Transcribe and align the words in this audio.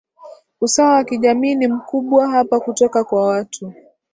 usawa 0.61 0.93
wa 0.95 1.03
kijamii 1.03 1.55
ni 1.55 1.67
mkubwa 1.67 2.27
hapa 2.29 2.59
kutoka 2.59 3.03
kwa 3.03 3.27
watu 3.27 3.73